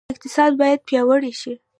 [0.13, 1.53] اقتصاد باید پیاوړی شي